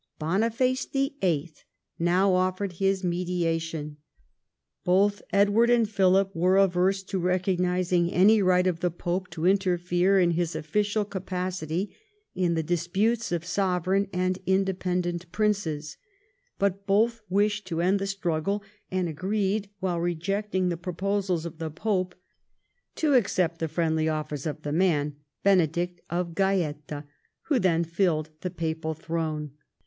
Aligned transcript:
Boniface 0.17 0.83
VIII. 0.87 1.53
now 1.99 2.33
offered 2.33 2.71
his 2.71 3.03
mediation. 3.03 3.97
Both 4.83 5.21
Edward 5.31 5.69
and 5.69 5.87
Philip 5.87 6.35
were 6.35 6.57
averse 6.57 7.03
to 7.03 7.19
recognising 7.19 8.11
any 8.11 8.41
right 8.41 8.65
of 8.65 8.79
the 8.79 8.89
pope 8.89 9.29
to 9.29 9.45
interfere 9.45 10.19
in 10.19 10.31
his 10.31 10.55
official 10.55 11.05
capacity 11.05 11.95
in 12.33 12.55
the 12.55 12.63
disputes 12.63 13.31
of 13.31 13.45
sovereign 13.45 14.07
and 14.11 14.39
independent 14.47 15.31
princes; 15.31 15.97
but 16.57 16.87
both 16.87 17.21
wished 17.29 17.67
to 17.67 17.79
end 17.79 17.99
the 17.99 18.07
struggle, 18.07 18.63
and 18.89 19.07
agreed, 19.07 19.69
while 19.81 19.99
rejecting 19.99 20.69
the 20.69 20.77
proposals 20.77 21.45
of 21.45 21.59
the 21.59 21.69
pope, 21.69 22.15
to 22.95 23.13
accept 23.13 23.59
the 23.59 23.67
friendly 23.67 24.09
offers 24.09 24.47
of 24.47 24.63
the 24.63 24.73
man, 24.73 25.17
Benedict 25.43 26.01
of 26.09 26.33
Gaeta, 26.33 27.03
who 27.43 27.59
then 27.59 27.83
filled 27.83 28.31
the 28.41 28.49
papal 28.49 28.95
throne. 28.95 29.51